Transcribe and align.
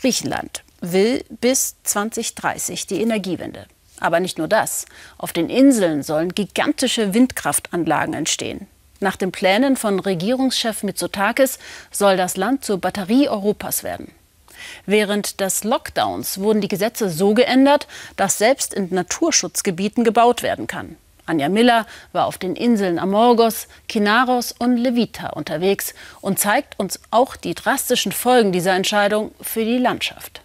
Griechenland 0.00 0.62
will 0.80 1.24
bis 1.40 1.76
2030 1.84 2.86
die 2.86 3.02
Energiewende. 3.02 3.66
Aber 3.98 4.18
nicht 4.18 4.38
nur 4.38 4.48
das. 4.48 4.86
Auf 5.18 5.32
den 5.32 5.50
Inseln 5.50 6.02
sollen 6.02 6.34
gigantische 6.34 7.12
Windkraftanlagen 7.12 8.14
entstehen. 8.14 8.66
Nach 9.00 9.16
den 9.16 9.30
Plänen 9.30 9.76
von 9.76 10.00
Regierungschef 10.00 10.82
Mitsotakis 10.82 11.58
soll 11.90 12.16
das 12.16 12.36
Land 12.36 12.64
zur 12.64 12.78
Batterie 12.78 13.28
Europas 13.28 13.82
werden. 13.82 14.10
Während 14.86 15.40
des 15.40 15.64
Lockdowns 15.64 16.38
wurden 16.38 16.60
die 16.60 16.68
Gesetze 16.68 17.08
so 17.08 17.34
geändert, 17.34 17.86
dass 18.16 18.38
selbst 18.38 18.74
in 18.74 18.88
Naturschutzgebieten 18.90 20.04
gebaut 20.04 20.42
werden 20.42 20.66
kann. 20.66 20.96
Anja 21.30 21.48
Miller 21.48 21.86
war 22.12 22.26
auf 22.26 22.38
den 22.38 22.56
Inseln 22.56 22.98
Amorgos, 22.98 23.68
Kinaros 23.88 24.52
und 24.58 24.76
Levita 24.76 25.28
unterwegs 25.28 25.94
und 26.20 26.40
zeigt 26.40 26.78
uns 26.78 27.00
auch 27.12 27.36
die 27.36 27.54
drastischen 27.54 28.10
Folgen 28.10 28.50
dieser 28.50 28.74
Entscheidung 28.74 29.30
für 29.40 29.64
die 29.64 29.78
Landschaft. 29.78 30.42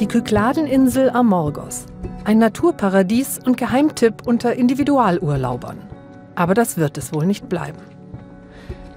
Die 0.00 0.08
Kykladeninsel 0.08 1.10
Amorgos. 1.10 1.84
Ein 2.24 2.38
Naturparadies 2.38 3.38
und 3.44 3.56
Geheimtipp 3.56 4.26
unter 4.26 4.54
Individualurlaubern. 4.54 5.78
Aber 6.34 6.54
das 6.54 6.76
wird 6.76 6.98
es 6.98 7.12
wohl 7.12 7.26
nicht 7.26 7.48
bleiben. 7.48 7.78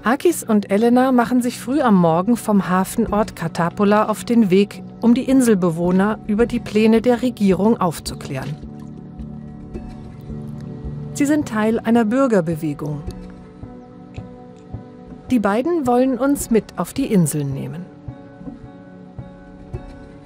Akis 0.02 0.44
und 0.44 0.70
Elena 0.70 1.12
machen 1.12 1.42
sich 1.42 1.60
früh 1.60 1.82
am 1.82 1.94
Morgen 1.94 2.38
vom 2.38 2.70
Hafenort 2.70 3.36
Katapola 3.36 4.08
auf 4.08 4.24
den 4.24 4.48
Weg, 4.48 4.82
um 5.00 5.14
die 5.14 5.28
Inselbewohner 5.28 6.18
über 6.26 6.46
die 6.46 6.60
Pläne 6.60 7.00
der 7.02 7.22
Regierung 7.22 7.80
aufzuklären. 7.80 8.56
Sie 11.14 11.26
sind 11.26 11.48
Teil 11.48 11.78
einer 11.78 12.04
Bürgerbewegung. 12.04 13.02
Die 15.30 15.38
beiden 15.38 15.86
wollen 15.86 16.18
uns 16.18 16.50
mit 16.50 16.64
auf 16.76 16.92
die 16.92 17.12
Inseln 17.12 17.52
nehmen. 17.52 17.84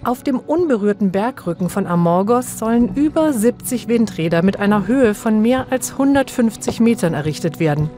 Auf 0.05 0.23
dem 0.23 0.39
unberührten 0.39 1.11
Bergrücken 1.13 1.71
von 1.71 1.87
Amorgos 1.87 2.59
sollen 2.59 2.95
über 2.95 3.33
70 3.33 3.89
Windräder 3.89 4.43
mit 4.43 4.59
einer 4.59 4.87
Höhe 4.87 5.15
von 5.15 5.41
mehr 5.41 5.67
als 5.71 5.93
150 5.93 6.81
Metern 6.81 7.15
errichtet 7.15 7.59
werden. 7.59 7.89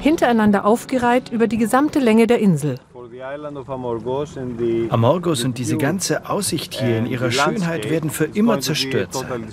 Hintereinander 0.00 0.64
aufgereiht 0.64 1.32
über 1.32 1.48
die 1.48 1.58
gesamte 1.58 1.98
Länge 1.98 2.28
der 2.28 2.38
Insel. 2.38 2.76
Amorgos 4.90 5.44
und 5.44 5.58
diese 5.58 5.76
ganze 5.76 6.28
Aussicht 6.28 6.74
hier 6.74 6.98
in 6.98 7.06
ihrer 7.06 7.30
Schönheit 7.30 7.90
werden 7.90 8.10
für 8.10 8.26
immer 8.26 8.60
zerstört 8.60 9.14
sein. 9.14 9.48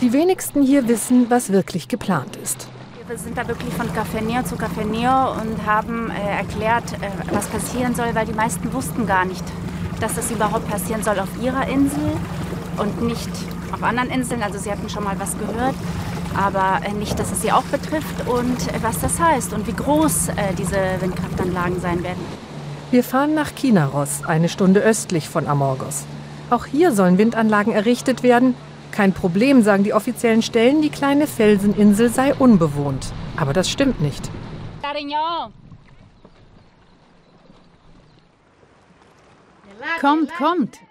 Die 0.00 0.12
wenigsten 0.12 0.62
hier 0.62 0.88
wissen, 0.88 1.26
was 1.28 1.52
wirklich 1.52 1.88
geplant 1.88 2.36
ist. 2.36 2.68
Wir 3.06 3.18
sind 3.18 3.36
da 3.38 3.48
wirklich 3.48 3.72
von 3.74 3.86
Café 3.88 4.44
zu 4.44 4.54
Café 4.56 4.82
und 4.82 5.66
haben 5.66 6.10
äh, 6.10 6.38
erklärt, 6.38 6.92
äh, 7.00 7.08
was 7.32 7.46
passieren 7.48 7.94
soll, 7.94 8.14
weil 8.14 8.26
die 8.26 8.34
meisten 8.34 8.70
wussten 8.72 9.06
gar 9.06 9.24
nicht, 9.24 9.44
dass 9.98 10.14
das 10.14 10.30
überhaupt 10.30 10.68
passieren 10.68 11.02
soll 11.02 11.18
auf 11.18 11.30
ihrer 11.42 11.66
Insel 11.68 12.12
und 12.76 13.02
nicht 13.02 13.30
auf 13.72 13.82
anderen 13.82 14.10
Inseln. 14.10 14.42
Also 14.42 14.58
sie 14.58 14.70
hatten 14.70 14.90
schon 14.90 15.04
mal 15.04 15.18
was 15.18 15.36
gehört, 15.38 15.74
aber 16.36 16.80
äh, 16.84 16.92
nicht, 16.92 17.18
dass 17.18 17.32
es 17.32 17.42
sie 17.42 17.52
auch 17.52 17.64
betrifft 17.64 18.26
und 18.26 18.68
äh, 18.68 18.82
was 18.82 19.00
das 19.00 19.20
heißt 19.20 19.52
und 19.52 19.66
wie 19.66 19.72
groß 19.72 20.28
äh, 20.30 20.54
diese 20.56 20.78
Windkraftanlagen 21.00 21.80
sein 21.80 22.02
werden. 22.02 22.24
Wir 22.90 23.04
fahren 23.04 23.34
nach 23.34 23.54
Kinaros, 23.54 24.24
eine 24.24 24.48
Stunde 24.48 24.80
östlich 24.80 25.28
von 25.28 25.46
Amorgos. 25.46 26.04
Auch 26.50 26.64
hier 26.64 26.92
sollen 26.92 27.18
Windanlagen 27.18 27.72
errichtet 27.72 28.22
werden, 28.22 28.54
kein 28.90 29.12
Problem, 29.12 29.62
sagen 29.62 29.84
die 29.84 29.92
offiziellen 29.92 30.42
Stellen, 30.42 30.82
die 30.82 30.90
kleine 30.90 31.26
Felseninsel 31.26 32.08
sei 32.08 32.34
unbewohnt. 32.34 33.12
Aber 33.36 33.52
das 33.52 33.70
stimmt 33.70 34.00
nicht. 34.00 34.30
Kommt, 40.00 40.34
kommt. 40.34 40.78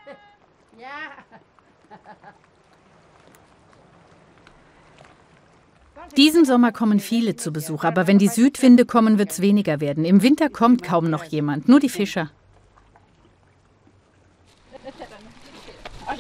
Diesen 6.16 6.46
Sommer 6.46 6.72
kommen 6.72 7.00
viele 7.00 7.36
zu 7.36 7.52
Besuch, 7.52 7.84
aber 7.84 8.08
wenn 8.08 8.18
die 8.18 8.28
Südwinde 8.28 8.86
kommen, 8.86 9.18
wird 9.18 9.32
es 9.32 9.42
weniger 9.42 9.80
werden. 9.82 10.06
Im 10.06 10.24
Winter 10.24 10.50
kommt 10.50 10.84
kaum 10.84 11.10
noch 11.10 11.24
jemand, 11.26 11.68
nur 11.68 11.80
die 11.80 11.90
Fischer. 11.90 12.32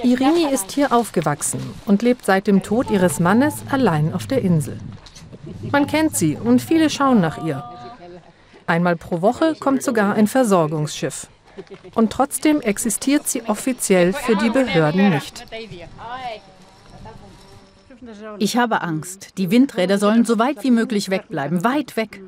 Irini 0.04 0.46
ist 0.52 0.72
hier 0.72 0.92
aufgewachsen 0.92 1.60
und 1.86 2.02
lebt 2.02 2.26
seit 2.26 2.48
dem 2.48 2.62
Tod 2.62 2.92
ihres 2.92 3.20
Mannes 3.20 3.64
allein 3.72 4.14
auf 4.14 4.28
der 4.28 4.42
Insel. 4.42 4.80
Man 5.72 5.88
kennt 5.88 6.16
sie 6.16 6.36
und 6.36 6.62
viele 6.62 6.90
schauen 6.90 7.22
nach 7.22 7.44
ihr. 7.44 7.64
Einmal 8.68 8.96
pro 8.96 9.22
Woche 9.22 9.56
kommt 9.56 9.82
sogar 9.82 10.14
ein 10.16 10.28
Versorgungsschiff. 10.28 11.28
Und 11.96 12.12
trotzdem 12.12 12.62
existiert 12.62 13.28
sie 13.28 13.44
offiziell 13.44 14.14
für 14.14 14.36
die 14.36 14.50
Behörden 14.50 15.10
nicht. 15.10 15.46
Ich 18.40 18.58
habe 18.58 18.82
Angst. 18.82 19.38
Die 19.38 19.52
Windräder 19.52 19.98
sollen 19.98 20.26
so 20.26 20.40
weit 20.40 20.64
wie 20.64 20.72
möglich 20.72 21.10
wegbleiben. 21.10 21.64
Weit 21.64 21.96
weg. 21.98 22.22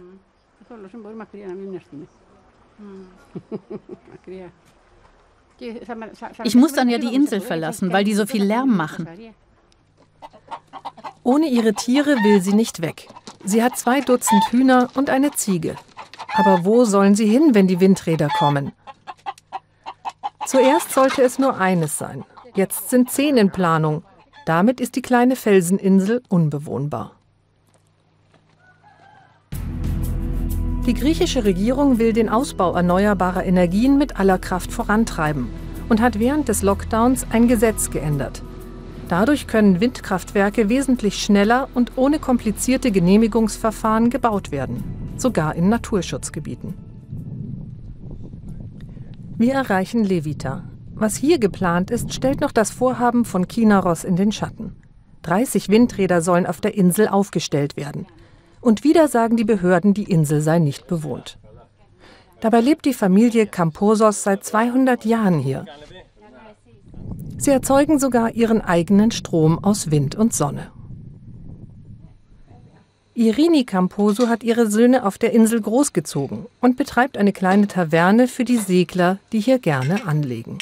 Ich 6.43 6.55
muss 6.55 6.73
dann 6.73 6.89
ja 6.89 6.97
die 6.97 7.13
Insel 7.13 7.41
verlassen, 7.41 7.91
weil 7.91 8.03
die 8.03 8.13
so 8.13 8.25
viel 8.25 8.43
Lärm 8.43 8.75
machen. 8.75 9.07
Ohne 11.23 11.47
ihre 11.47 11.73
Tiere 11.73 12.15
will 12.23 12.41
sie 12.41 12.53
nicht 12.53 12.81
weg. 12.81 13.07
Sie 13.43 13.63
hat 13.63 13.77
zwei 13.77 14.01
Dutzend 14.01 14.51
Hühner 14.51 14.89
und 14.95 15.09
eine 15.09 15.31
Ziege. 15.31 15.75
Aber 16.35 16.65
wo 16.65 16.85
sollen 16.85 17.15
sie 17.15 17.27
hin, 17.27 17.53
wenn 17.53 17.67
die 17.67 17.79
Windräder 17.79 18.29
kommen? 18.29 18.71
Zuerst 20.45 20.91
sollte 20.91 21.21
es 21.21 21.37
nur 21.37 21.57
eines 21.57 21.97
sein. 21.97 22.25
Jetzt 22.55 22.89
sind 22.89 23.11
zehn 23.11 23.37
in 23.37 23.51
Planung. 23.51 24.03
Damit 24.49 24.81
ist 24.81 24.95
die 24.95 25.03
kleine 25.03 25.35
Felseninsel 25.35 26.23
unbewohnbar. 26.27 27.11
Die 30.87 30.95
griechische 30.95 31.43
Regierung 31.45 31.99
will 31.99 32.13
den 32.13 32.29
Ausbau 32.29 32.73
erneuerbarer 32.73 33.45
Energien 33.45 33.99
mit 33.99 34.19
aller 34.19 34.39
Kraft 34.39 34.71
vorantreiben 34.71 35.49
und 35.87 36.01
hat 36.01 36.17
während 36.17 36.47
des 36.47 36.63
Lockdowns 36.63 37.27
ein 37.29 37.47
Gesetz 37.47 37.91
geändert. 37.91 38.41
Dadurch 39.07 39.45
können 39.45 39.81
Windkraftwerke 39.81 40.67
wesentlich 40.67 41.21
schneller 41.21 41.69
und 41.75 41.91
ohne 41.95 42.17
komplizierte 42.17 42.89
Genehmigungsverfahren 42.89 44.09
gebaut 44.09 44.51
werden, 44.51 44.83
sogar 45.15 45.53
in 45.53 45.69
Naturschutzgebieten. 45.69 46.73
Wir 49.37 49.53
erreichen 49.53 50.03
Levita. 50.03 50.63
Was 50.99 51.15
hier 51.15 51.39
geplant 51.39 51.91
ist, 51.91 52.13
stellt 52.13 52.41
noch 52.41 52.51
das 52.51 52.71
Vorhaben 52.71 53.23
von 53.23 53.47
Kinaros 53.47 54.03
in 54.03 54.17
den 54.17 54.33
Schatten. 54.33 54.75
30 55.21 55.69
Windräder 55.69 56.21
sollen 56.21 56.45
auf 56.45 56.59
der 56.59 56.75
Insel 56.75 57.07
aufgestellt 57.07 57.77
werden. 57.77 58.05
Und 58.59 58.83
wieder 58.83 59.07
sagen 59.07 59.37
die 59.37 59.45
Behörden, 59.45 59.93
die 59.93 60.03
Insel 60.03 60.41
sei 60.41 60.59
nicht 60.59 60.87
bewohnt. 60.87 61.39
Dabei 62.41 62.59
lebt 62.59 62.83
die 62.83 62.93
Familie 62.93 63.47
Camposos 63.47 64.23
seit 64.23 64.43
200 64.43 65.05
Jahren 65.05 65.39
hier. 65.39 65.65
Sie 67.37 67.51
erzeugen 67.51 67.97
sogar 67.97 68.33
ihren 68.33 68.59
eigenen 68.59 69.11
Strom 69.11 69.63
aus 69.63 69.91
Wind 69.91 70.15
und 70.15 70.33
Sonne. 70.33 70.69
Irini 73.13 73.63
Camposo 73.63 74.27
hat 74.27 74.43
ihre 74.43 74.69
Söhne 74.69 75.05
auf 75.05 75.17
der 75.17 75.31
Insel 75.31 75.61
großgezogen 75.61 76.45
und 76.59 76.75
betreibt 76.75 77.17
eine 77.17 77.31
kleine 77.31 77.67
Taverne 77.67 78.27
für 78.27 78.43
die 78.43 78.57
Segler, 78.57 79.17
die 79.31 79.39
hier 79.39 79.59
gerne 79.59 80.05
anlegen. 80.05 80.57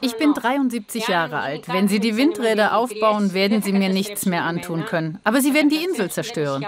Ich 0.00 0.16
bin 0.16 0.32
73 0.32 1.08
Jahre 1.08 1.40
alt. 1.40 1.68
Wenn 1.68 1.88
Sie 1.88 1.98
die 1.98 2.16
Windräder 2.16 2.76
aufbauen, 2.76 3.32
werden 3.32 3.62
Sie 3.62 3.72
mir 3.72 3.88
nichts 3.88 4.26
mehr 4.26 4.44
antun 4.44 4.84
können. 4.84 5.18
Aber 5.24 5.40
Sie 5.40 5.54
werden 5.54 5.70
die 5.70 5.84
Insel 5.84 6.10
zerstören. 6.10 6.64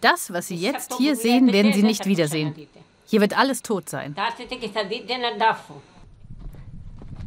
Das, 0.00 0.32
was 0.32 0.48
Sie 0.48 0.56
jetzt 0.56 0.94
hier 0.98 1.14
sehen, 1.14 1.52
werden 1.52 1.72
Sie 1.72 1.82
nicht 1.82 2.06
wiedersehen. 2.06 2.54
Hier 3.04 3.20
wird 3.20 3.38
alles 3.38 3.62
tot 3.62 3.88
sein. 3.88 4.16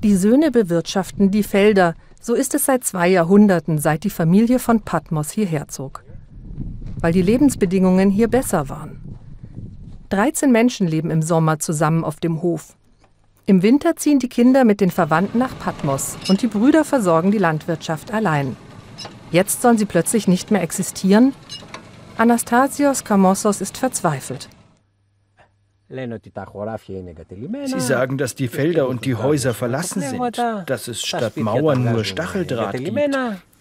Die 0.03 0.15
Söhne 0.15 0.51
bewirtschaften 0.51 1.31
die 1.31 1.43
Felder. 1.43 1.95
So 2.21 2.33
ist 2.33 2.53
es 2.55 2.65
seit 2.65 2.83
zwei 2.83 3.07
Jahrhunderten, 3.07 3.77
seit 3.77 4.03
die 4.03 4.09
Familie 4.09 4.59
von 4.59 4.81
Patmos 4.81 5.31
hierher 5.31 5.69
zog. 5.69 6.03
Weil 6.99 7.13
die 7.13 7.21
Lebensbedingungen 7.21 8.09
hier 8.09 8.27
besser 8.27 8.67
waren. 8.67 9.17
13 10.09 10.51
Menschen 10.51 10.87
leben 10.87 11.11
im 11.11 11.21
Sommer 11.21 11.59
zusammen 11.59 12.03
auf 12.03 12.17
dem 12.17 12.41
Hof. 12.41 12.75
Im 13.49 13.63
Winter 13.63 13.95
ziehen 13.95 14.19
die 14.19 14.29
Kinder 14.29 14.63
mit 14.63 14.79
den 14.79 14.91
Verwandten 14.91 15.39
nach 15.39 15.57
Patmos 15.57 16.19
und 16.27 16.43
die 16.43 16.47
Brüder 16.47 16.85
versorgen 16.85 17.31
die 17.31 17.39
Landwirtschaft 17.39 18.13
allein. 18.13 18.55
Jetzt 19.31 19.63
sollen 19.63 19.79
sie 19.79 19.85
plötzlich 19.85 20.27
nicht 20.27 20.51
mehr 20.51 20.61
existieren? 20.61 21.33
Anastasios 22.15 23.03
Kamossos 23.03 23.59
ist 23.59 23.79
verzweifelt. 23.79 24.49
Sie 25.89 27.79
sagen, 27.79 28.19
dass 28.19 28.35
die 28.35 28.49
Felder 28.49 28.87
und 28.87 29.05
die 29.05 29.15
Häuser 29.15 29.55
verlassen 29.55 30.03
sind, 30.03 30.37
dass 30.67 30.87
es 30.87 31.01
statt 31.01 31.35
Mauern 31.35 31.91
nur 31.91 32.03
Stacheldraht 32.03 32.77
gibt. 32.77 32.99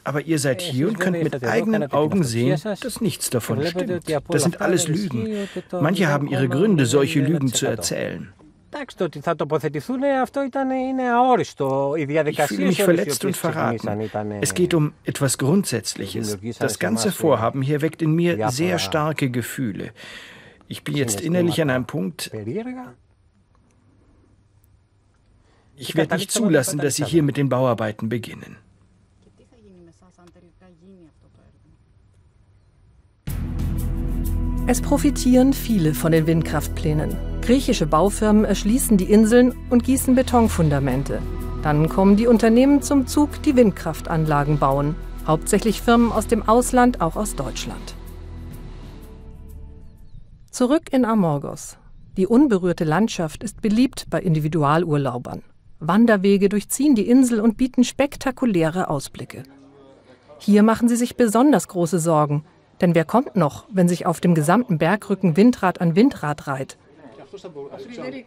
Aber 0.05 0.21
ihr 0.21 0.39
seid 0.39 0.61
hier 0.61 0.89
und 0.89 1.01
könnt 1.01 1.23
mit 1.23 1.43
eigenen 1.43 1.91
Augen 1.93 2.25
sehen, 2.25 2.61
dass 2.63 3.01
nichts 3.01 3.31
davon 3.31 3.65
stimmt. 3.65 4.07
Das 4.29 4.43
sind 4.43 4.61
alles 4.61 4.87
Lügen. 4.87 5.49
Manche 5.73 6.09
haben 6.09 6.29
ihre 6.29 6.51
Gründe, 6.51 6.85
solche 6.85 7.21
Lügen 7.21 7.49
zu 7.55 7.65
erzählen. 7.65 8.35
Ich 8.71 8.97
fühle 12.43 12.67
mich 12.67 12.83
verletzt 12.83 13.25
und 13.25 13.37
verraten. 13.37 14.11
Es 14.41 14.55
geht 14.55 14.75
um 14.75 14.93
etwas 15.05 15.39
Grundsätzliches. 15.39 16.39
Das 16.59 16.79
ganze 16.79 17.13
Vorhaben 17.13 17.63
hier 17.63 17.81
weckt 17.81 18.03
in 18.03 18.13
mir 18.13 18.51
sehr 18.51 18.79
starke 18.79 19.31
Gefühle. 19.31 19.93
Ich 20.67 20.85
bin 20.85 20.97
jetzt 20.97 21.21
innerlich 21.21 21.63
an 21.63 21.71
einem 21.71 21.87
Punkt. 21.87 22.31
Ich 25.77 25.97
werde 25.97 26.17
nicht 26.17 26.31
zulassen, 26.31 26.79
dass 26.79 26.97
Sie 26.97 27.05
hier 27.05 27.23
mit 27.23 27.37
den 27.37 27.49
Bauarbeiten 27.49 28.09
beginnen. 28.09 28.57
Es 34.67 34.83
profitieren 34.83 35.55
viele 35.55 35.95
von 35.95 36.13
den 36.13 36.27
Windkraftplänen. 36.27 37.28
Griechische 37.49 37.87
Baufirmen 37.87 38.45
erschließen 38.45 38.99
die 38.99 39.11
Inseln 39.11 39.55
und 39.71 39.83
gießen 39.83 40.15
Betonfundamente. 40.15 41.23
Dann 41.63 41.89
kommen 41.89 42.15
die 42.15 42.27
Unternehmen 42.27 42.83
zum 42.83 43.07
Zug, 43.07 43.43
die 43.43 43.57
Windkraftanlagen 43.57 44.59
bauen. 44.59 44.95
Hauptsächlich 45.27 45.81
Firmen 45.81 46.13
aus 46.13 46.27
dem 46.27 46.47
Ausland, 46.47 47.01
auch 47.01 47.17
aus 47.17 47.37
Deutschland. 47.37 47.95
Zurück 50.51 50.93
in 50.93 51.07
Amorgos. 51.07 51.79
Die 52.19 52.27
unberührte 52.27 52.85
Landschaft 52.85 53.43
ist 53.43 53.63
beliebt 53.63 54.09
bei 54.11 54.21
Individualurlaubern. 54.21 55.43
Wanderwege 55.81 56.51
durchziehen 56.51 56.95
die 56.95 57.09
Insel 57.09 57.41
und 57.41 57.57
bieten 57.57 57.83
spektakuläre 57.83 58.91
Ausblicke. 58.91 59.45
Hier 60.39 60.63
machen 60.63 60.91
sie 60.91 60.97
sich 60.97 61.17
besonders 61.17 61.67
große 61.69 61.99
Sorgen, 61.99 62.45
denn 62.83 62.95
wer 62.95 63.07
kommt 63.07 63.37
noch, 63.37 63.65
wenn 63.73 63.89
sich 63.89 64.05
auf 64.05 64.21
dem 64.21 64.35
gesamten 64.35 64.77
Bergrücken 64.77 65.39
Windrad 65.39 65.81
an 65.81 65.97
Windrad 65.97 66.47
reiht? 66.47 66.77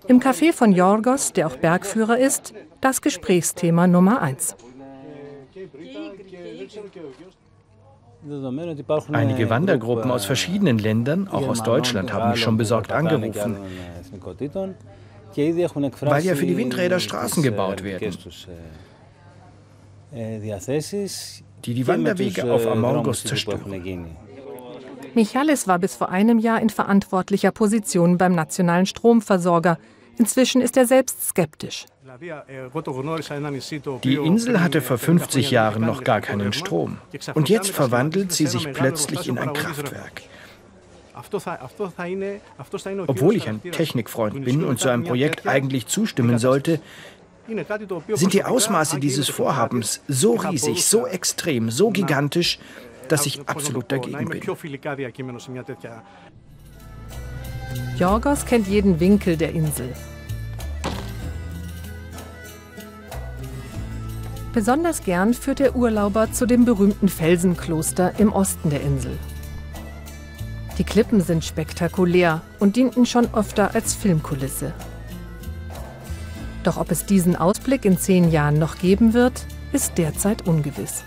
Im 0.07 0.19
Café 0.19 0.53
von 0.53 0.71
Jorgos, 0.71 1.33
der 1.33 1.47
auch 1.47 1.57
Bergführer 1.57 2.17
ist, 2.17 2.53
das 2.79 3.01
Gesprächsthema 3.01 3.87
Nummer 3.87 4.21
eins. 4.21 4.55
Einige 9.11 9.49
Wandergruppen 9.49 10.11
aus 10.11 10.25
verschiedenen 10.25 10.77
Ländern, 10.77 11.27
auch 11.27 11.47
aus 11.47 11.63
Deutschland, 11.63 12.13
haben 12.13 12.31
mich 12.31 12.39
schon 12.39 12.57
besorgt 12.57 12.91
angerufen, 12.91 13.57
weil 16.01 16.23
ja 16.23 16.35
für 16.35 16.45
die 16.45 16.57
Windräder 16.57 16.99
Straßen 16.99 17.41
gebaut 17.41 17.83
werden, 17.83 18.15
die 21.65 21.73
die 21.73 21.87
Wanderwege 21.87 22.51
auf 22.51 22.67
Amorgos 22.67 23.23
zerstören. 23.23 24.15
Michalis 25.13 25.67
war 25.67 25.79
bis 25.79 25.95
vor 25.95 26.09
einem 26.09 26.39
Jahr 26.39 26.61
in 26.61 26.69
verantwortlicher 26.69 27.51
Position 27.51 28.17
beim 28.17 28.33
nationalen 28.33 28.85
Stromversorger. 28.85 29.77
Inzwischen 30.17 30.61
ist 30.61 30.77
er 30.77 30.85
selbst 30.85 31.27
skeptisch. 31.27 31.85
Die 34.03 34.15
Insel 34.15 34.61
hatte 34.61 34.81
vor 34.81 34.97
50 34.97 35.51
Jahren 35.51 35.85
noch 35.85 36.03
gar 36.03 36.21
keinen 36.21 36.53
Strom. 36.53 36.97
Und 37.33 37.49
jetzt 37.49 37.71
verwandelt 37.71 38.31
sie 38.31 38.47
sich 38.47 38.71
plötzlich 38.71 39.27
in 39.27 39.37
ein 39.37 39.53
Kraftwerk. 39.53 40.21
Obwohl 43.07 43.35
ich 43.35 43.47
ein 43.47 43.61
Technikfreund 43.61 44.45
bin 44.45 44.63
und 44.63 44.79
zu 44.79 44.89
einem 44.89 45.03
Projekt 45.03 45.47
eigentlich 45.47 45.87
zustimmen 45.87 46.37
sollte, 46.37 46.79
sind 48.13 48.33
die 48.33 48.43
Ausmaße 48.43 48.99
dieses 48.99 49.29
Vorhabens 49.29 50.01
so 50.07 50.35
riesig, 50.35 50.85
so 50.85 51.05
extrem, 51.05 51.69
so 51.69 51.89
gigantisch, 51.89 52.59
dass 53.11 53.25
ich 53.25 53.41
absolut 53.47 53.91
dagegen 53.91 54.29
bin. 54.29 54.41
Jorgos 57.97 58.45
kennt 58.45 58.67
jeden 58.67 58.99
Winkel 58.99 59.37
der 59.37 59.51
Insel. 59.51 59.93
Besonders 64.53 65.03
gern 65.03 65.33
führt 65.33 65.59
der 65.59 65.75
Urlauber 65.75 66.31
zu 66.31 66.45
dem 66.45 66.65
berühmten 66.65 67.07
Felsenkloster 67.07 68.19
im 68.19 68.33
Osten 68.33 68.69
der 68.69 68.81
Insel. 68.81 69.17
Die 70.77 70.83
Klippen 70.83 71.21
sind 71.21 71.45
spektakulär 71.45 72.41
und 72.59 72.75
dienten 72.75 73.05
schon 73.05 73.33
öfter 73.33 73.75
als 73.75 73.93
Filmkulisse. 73.93 74.73
Doch 76.63 76.77
ob 76.77 76.91
es 76.91 77.05
diesen 77.05 77.35
Ausblick 77.35 77.85
in 77.85 77.97
zehn 77.97 78.29
Jahren 78.29 78.59
noch 78.59 78.77
geben 78.77 79.13
wird, 79.13 79.45
ist 79.71 79.97
derzeit 79.97 80.47
ungewiss. 80.47 81.03